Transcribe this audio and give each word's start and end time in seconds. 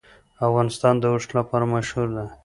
افغانستان 0.47 0.93
د 0.99 1.03
اوښ 1.13 1.25
لپاره 1.37 1.65
مشهور 1.73 2.07
دی. 2.15 2.27